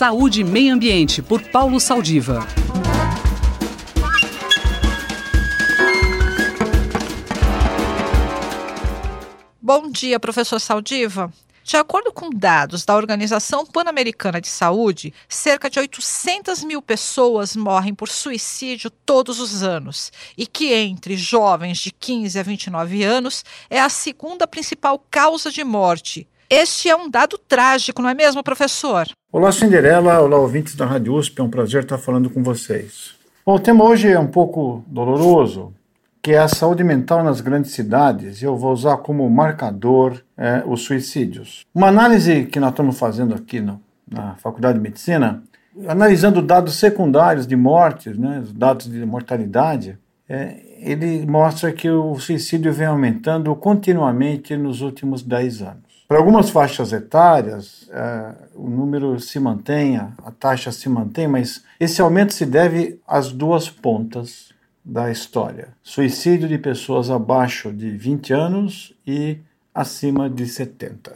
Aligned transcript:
Saúde 0.00 0.40
e 0.40 0.44
Meio 0.44 0.72
Ambiente, 0.72 1.20
por 1.20 1.42
Paulo 1.42 1.78
Saldiva. 1.78 2.38
Bom 9.60 9.90
dia, 9.90 10.18
professor 10.18 10.58
Saldiva. 10.58 11.30
De 11.62 11.76
acordo 11.76 12.14
com 12.14 12.30
dados 12.30 12.86
da 12.86 12.96
Organização 12.96 13.66
Pan-Americana 13.66 14.40
de 14.40 14.48
Saúde, 14.48 15.12
cerca 15.28 15.68
de 15.68 15.78
800 15.78 16.64
mil 16.64 16.80
pessoas 16.80 17.54
morrem 17.54 17.94
por 17.94 18.08
suicídio 18.08 18.88
todos 18.88 19.38
os 19.38 19.62
anos 19.62 20.10
e 20.34 20.46
que 20.46 20.72
entre 20.72 21.14
jovens 21.14 21.76
de 21.76 21.90
15 21.90 22.38
a 22.38 22.42
29 22.42 23.04
anos 23.04 23.44
é 23.68 23.78
a 23.78 23.90
segunda 23.90 24.46
principal 24.46 24.98
causa 25.10 25.50
de 25.50 25.62
morte. 25.62 26.26
Este 26.52 26.88
é 26.90 26.96
um 26.96 27.08
dado 27.08 27.38
trágico, 27.38 28.02
não 28.02 28.08
é 28.08 28.14
mesmo, 28.14 28.42
professor? 28.42 29.06
Olá, 29.30 29.52
Cinderela. 29.52 30.18
Olá, 30.18 30.36
ouvintes 30.36 30.74
da 30.74 30.84
Rádio 30.84 31.14
USP. 31.14 31.40
É 31.40 31.44
um 31.44 31.48
prazer 31.48 31.84
estar 31.84 31.96
falando 31.96 32.28
com 32.28 32.42
vocês. 32.42 33.14
Bom, 33.46 33.54
o 33.54 33.60
tema 33.60 33.84
hoje 33.84 34.08
é 34.08 34.18
um 34.18 34.26
pouco 34.26 34.84
doloroso, 34.88 35.72
que 36.20 36.32
é 36.32 36.38
a 36.38 36.48
saúde 36.48 36.82
mental 36.82 37.22
nas 37.22 37.40
grandes 37.40 37.70
cidades, 37.70 38.42
e 38.42 38.46
eu 38.46 38.56
vou 38.56 38.72
usar 38.72 38.96
como 38.96 39.30
marcador 39.30 40.20
é, 40.36 40.64
os 40.66 40.82
suicídios. 40.82 41.64
Uma 41.72 41.86
análise 41.86 42.46
que 42.46 42.58
nós 42.58 42.70
estamos 42.70 42.98
fazendo 42.98 43.32
aqui 43.32 43.60
no, 43.60 43.80
na 44.10 44.34
Faculdade 44.34 44.76
de 44.76 44.82
Medicina, 44.82 45.44
analisando 45.86 46.42
dados 46.42 46.74
secundários 46.74 47.46
de 47.46 47.54
mortes, 47.54 48.18
né, 48.18 48.40
os 48.42 48.52
dados 48.52 48.90
de 48.90 49.06
mortalidade, 49.06 49.96
é, 50.28 50.56
ele 50.80 51.24
mostra 51.26 51.70
que 51.70 51.88
o 51.88 52.18
suicídio 52.18 52.72
vem 52.72 52.88
aumentando 52.88 53.54
continuamente 53.54 54.56
nos 54.56 54.80
últimos 54.80 55.22
10 55.22 55.62
anos. 55.62 55.89
Para 56.10 56.18
algumas 56.18 56.50
faixas 56.50 56.92
etárias, 56.92 57.88
é, 57.92 58.32
o 58.56 58.68
número 58.68 59.20
se 59.20 59.38
mantém, 59.38 59.96
a 59.96 60.32
taxa 60.40 60.72
se 60.72 60.88
mantém, 60.88 61.28
mas 61.28 61.62
esse 61.78 62.02
aumento 62.02 62.34
se 62.34 62.44
deve 62.44 62.98
às 63.06 63.30
duas 63.30 63.70
pontas 63.70 64.48
da 64.84 65.08
história: 65.08 65.68
suicídio 65.84 66.48
de 66.48 66.58
pessoas 66.58 67.12
abaixo 67.12 67.72
de 67.72 67.92
20 67.92 68.32
anos 68.32 68.92
e 69.06 69.38
acima 69.72 70.28
de 70.28 70.48
70. 70.48 71.14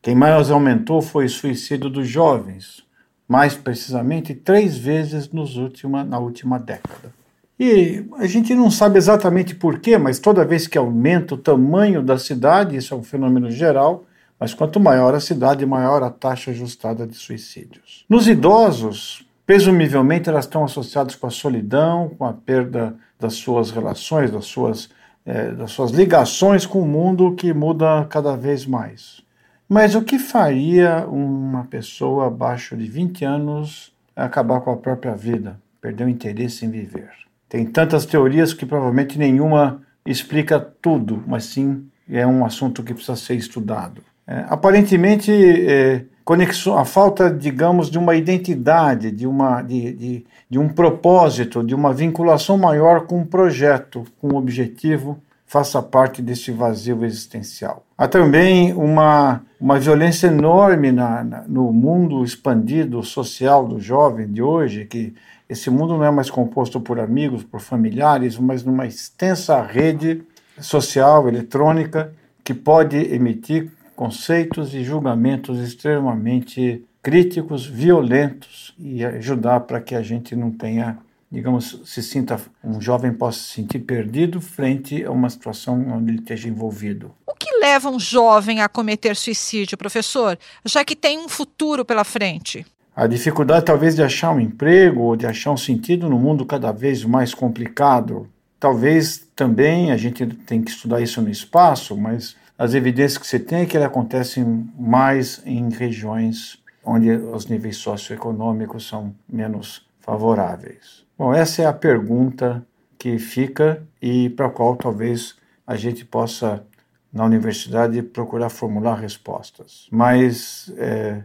Quem 0.00 0.14
mais 0.14 0.48
aumentou 0.48 1.02
foi 1.02 1.24
o 1.24 1.28
suicídio 1.28 1.90
dos 1.90 2.06
jovens, 2.06 2.84
mais 3.26 3.56
precisamente 3.56 4.32
três 4.32 4.78
vezes 4.78 5.28
nos 5.28 5.56
última, 5.56 6.04
na 6.04 6.20
última 6.20 6.56
década. 6.56 7.12
E 7.58 8.04
a 8.16 8.28
gente 8.28 8.54
não 8.54 8.70
sabe 8.70 8.96
exatamente 8.96 9.56
porquê, 9.56 9.98
mas 9.98 10.20
toda 10.20 10.44
vez 10.44 10.68
que 10.68 10.78
aumenta 10.78 11.34
o 11.34 11.36
tamanho 11.36 12.00
da 12.00 12.16
cidade, 12.16 12.76
isso 12.76 12.94
é 12.94 12.96
um 12.96 13.02
fenômeno 13.02 13.50
geral, 13.50 14.04
mas 14.38 14.52
quanto 14.52 14.78
maior 14.78 15.14
a 15.14 15.20
cidade, 15.20 15.64
maior 15.64 16.02
a 16.02 16.10
taxa 16.10 16.50
ajustada 16.50 17.06
de 17.06 17.14
suicídios. 17.14 18.04
Nos 18.08 18.28
idosos, 18.28 19.26
presumivelmente 19.46 20.28
elas 20.28 20.44
estão 20.44 20.64
associadas 20.64 21.14
com 21.14 21.26
a 21.26 21.30
solidão, 21.30 22.10
com 22.18 22.24
a 22.24 22.32
perda 22.32 22.96
das 23.18 23.34
suas 23.34 23.70
relações, 23.70 24.30
das 24.30 24.44
suas, 24.44 24.90
é, 25.24 25.52
das 25.52 25.70
suas 25.70 25.90
ligações 25.90 26.66
com 26.66 26.80
o 26.82 26.86
mundo 26.86 27.34
que 27.34 27.52
muda 27.52 28.06
cada 28.10 28.36
vez 28.36 28.66
mais. 28.66 29.24
Mas 29.68 29.94
o 29.94 30.02
que 30.02 30.18
faria 30.18 31.06
uma 31.08 31.64
pessoa 31.64 32.26
abaixo 32.26 32.76
de 32.76 32.86
20 32.86 33.24
anos 33.24 33.92
acabar 34.14 34.60
com 34.60 34.70
a 34.70 34.76
própria 34.76 35.14
vida, 35.14 35.60
perder 35.80 36.04
o 36.04 36.08
interesse 36.08 36.64
em 36.64 36.70
viver? 36.70 37.10
Tem 37.48 37.64
tantas 37.64 38.06
teorias 38.06 38.52
que 38.52 38.66
provavelmente 38.66 39.18
nenhuma 39.18 39.82
explica 40.04 40.60
tudo, 40.60 41.22
mas 41.26 41.44
sim 41.44 41.88
é 42.08 42.26
um 42.26 42.44
assunto 42.44 42.82
que 42.82 42.94
precisa 42.94 43.16
ser 43.16 43.34
estudado. 43.34 44.02
É, 44.26 44.44
aparentemente, 44.48 45.30
é, 45.32 46.04
conexão, 46.24 46.76
a 46.76 46.84
falta, 46.84 47.30
digamos, 47.30 47.88
de 47.90 47.98
uma 47.98 48.16
identidade, 48.16 49.10
de, 49.10 49.26
uma, 49.26 49.62
de, 49.62 49.92
de, 49.92 50.26
de 50.50 50.58
um 50.58 50.68
propósito, 50.68 51.62
de 51.62 51.74
uma 51.74 51.92
vinculação 51.92 52.58
maior 52.58 53.06
com 53.06 53.18
um 53.18 53.24
projeto, 53.24 54.04
com 54.20 54.34
um 54.34 54.36
objetivo, 54.36 55.18
faça 55.46 55.80
parte 55.80 56.20
desse 56.20 56.50
vazio 56.50 57.04
existencial. 57.04 57.84
Há 57.96 58.08
também 58.08 58.74
uma, 58.74 59.42
uma 59.60 59.78
violência 59.78 60.26
enorme 60.26 60.90
na, 60.90 61.22
na, 61.22 61.44
no 61.46 61.72
mundo 61.72 62.24
expandido 62.24 63.02
social 63.04 63.66
do 63.66 63.80
jovem 63.80 64.26
de 64.26 64.42
hoje, 64.42 64.84
que 64.84 65.14
esse 65.48 65.70
mundo 65.70 65.96
não 65.96 66.04
é 66.04 66.10
mais 66.10 66.28
composto 66.28 66.80
por 66.80 66.98
amigos, 66.98 67.44
por 67.44 67.60
familiares, 67.60 68.36
mas 68.36 68.64
numa 68.64 68.86
extensa 68.86 69.62
rede 69.62 70.22
social, 70.58 71.28
eletrônica, 71.28 72.12
que 72.42 72.52
pode 72.52 72.96
emitir 72.96 73.70
conceitos 73.96 74.74
e 74.74 74.84
julgamentos 74.84 75.58
extremamente 75.58 76.84
críticos, 77.02 77.66
violentos 77.66 78.74
e 78.78 79.04
ajudar 79.04 79.60
para 79.60 79.80
que 79.80 79.94
a 79.94 80.02
gente 80.02 80.36
não 80.36 80.50
tenha, 80.50 80.98
digamos, 81.32 81.80
se 81.86 82.02
sinta 82.02 82.38
um 82.62 82.80
jovem 82.80 83.12
possa 83.12 83.38
se 83.38 83.54
sentir 83.54 83.78
perdido 83.80 84.40
frente 84.40 85.02
a 85.02 85.10
uma 85.10 85.30
situação 85.30 85.86
onde 85.88 86.10
ele 86.10 86.18
esteja 86.18 86.48
envolvido. 86.48 87.12
O 87.26 87.32
que 87.34 87.50
leva 87.58 87.88
um 87.88 87.98
jovem 87.98 88.60
a 88.60 88.68
cometer 88.68 89.16
suicídio, 89.16 89.78
professor, 89.78 90.38
já 90.64 90.84
que 90.84 90.94
tem 90.94 91.18
um 91.18 91.28
futuro 91.28 91.84
pela 91.84 92.04
frente? 92.04 92.66
A 92.94 93.06
dificuldade 93.06 93.64
talvez 93.64 93.94
de 93.94 94.02
achar 94.02 94.30
um 94.32 94.40
emprego 94.40 95.00
ou 95.02 95.16
de 95.16 95.26
achar 95.26 95.52
um 95.52 95.56
sentido 95.56 96.08
no 96.08 96.18
mundo 96.18 96.44
cada 96.44 96.72
vez 96.72 97.04
mais 97.04 97.32
complicado. 97.32 98.28
Talvez 98.58 99.28
também 99.36 99.92
a 99.92 99.96
gente 99.96 100.26
tem 100.26 100.62
que 100.62 100.70
estudar 100.70 101.00
isso 101.00 101.20
no 101.22 101.30
espaço, 101.30 101.96
mas 101.96 102.34
as 102.58 102.74
evidências 102.74 103.18
que 103.18 103.26
você 103.26 103.38
tem 103.38 103.60
é 103.60 103.66
que 103.66 103.76
ele 103.76 103.84
acontece 103.84 104.44
mais 104.78 105.42
em 105.44 105.68
regiões 105.70 106.62
onde 106.84 107.10
os 107.10 107.46
níveis 107.46 107.76
socioeconômicos 107.76 108.88
são 108.88 109.14
menos 109.28 109.86
favoráveis. 110.00 111.04
Bom, 111.18 111.34
essa 111.34 111.62
é 111.62 111.66
a 111.66 111.72
pergunta 111.72 112.64
que 112.98 113.18
fica 113.18 113.82
e 114.00 114.30
para 114.30 114.46
a 114.46 114.50
qual 114.50 114.76
talvez 114.76 115.34
a 115.66 115.76
gente 115.76 116.04
possa, 116.04 116.64
na 117.12 117.24
universidade, 117.24 118.00
procurar 118.02 118.48
formular 118.48 118.94
respostas. 118.94 119.88
Mas 119.90 120.72
é, 120.78 121.22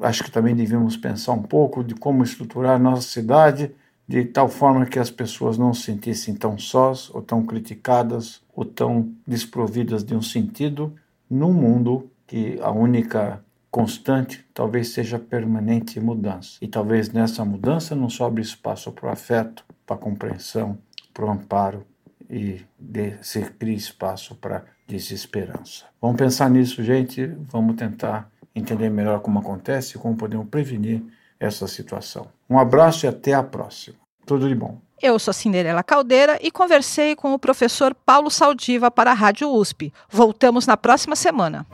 acho 0.00 0.24
que 0.24 0.30
também 0.30 0.54
devemos 0.54 0.96
pensar 0.96 1.32
um 1.32 1.42
pouco 1.42 1.84
de 1.84 1.94
como 1.94 2.24
estruturar 2.24 2.78
nossa 2.80 3.02
cidade 3.02 3.72
de 4.06 4.24
tal 4.24 4.48
forma 4.48 4.86
que 4.86 4.98
as 4.98 5.10
pessoas 5.10 5.56
não 5.56 5.72
se 5.72 5.82
sentissem 5.82 6.34
tão 6.34 6.58
sós 6.58 7.10
ou 7.14 7.22
tão 7.22 7.44
criticadas 7.44 8.42
ou 8.54 8.64
tão 8.64 9.12
desprovidas 9.26 10.02
de 10.04 10.14
um 10.14 10.22
sentido 10.22 10.94
num 11.30 11.52
mundo 11.52 12.10
que 12.26 12.58
a 12.60 12.70
única 12.70 13.42
constante 13.70 14.44
talvez 14.52 14.88
seja 14.88 15.18
permanente 15.18 15.98
mudança. 15.98 16.58
E 16.60 16.68
talvez 16.68 17.10
nessa 17.10 17.44
mudança 17.44 17.94
não 17.94 18.10
sobre 18.10 18.42
espaço 18.42 18.92
para 18.92 19.08
o 19.08 19.10
afeto, 19.10 19.64
para 19.86 19.96
a 19.96 19.98
compreensão, 19.98 20.76
para 21.14 21.24
o 21.24 21.30
amparo 21.30 21.86
e 22.28 22.60
de, 22.78 23.14
se 23.22 23.40
crie 23.42 23.74
espaço 23.74 24.34
para 24.34 24.64
desesperança. 24.86 25.86
Vamos 26.00 26.16
pensar 26.16 26.50
nisso, 26.50 26.82
gente. 26.82 27.26
Vamos 27.50 27.76
tentar 27.76 28.30
entender 28.54 28.90
melhor 28.90 29.20
como 29.20 29.38
acontece 29.38 29.98
como 29.98 30.16
podemos 30.16 30.48
prevenir 30.48 31.02
essa 31.42 31.66
situação. 31.66 32.28
Um 32.48 32.58
abraço 32.58 33.04
e 33.04 33.08
até 33.08 33.34
a 33.34 33.42
próxima. 33.42 33.96
Tudo 34.24 34.48
de 34.48 34.54
bom. 34.54 34.78
Eu 35.02 35.18
sou 35.18 35.34
Cinderela 35.34 35.82
Caldeira 35.82 36.38
e 36.40 36.50
conversei 36.52 37.16
com 37.16 37.34
o 37.34 37.38
professor 37.38 37.92
Paulo 37.92 38.30
Saldiva 38.30 38.88
para 38.88 39.10
a 39.10 39.14
Rádio 39.14 39.50
USP. 39.50 39.92
Voltamos 40.08 40.64
na 40.64 40.76
próxima 40.76 41.16
semana. 41.16 41.66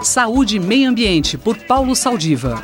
Saúde 0.00 0.56
e 0.56 0.60
Meio 0.60 0.88
Ambiente, 0.88 1.36
por 1.36 1.58
Paulo 1.58 1.96
Saldiva. 1.96 2.62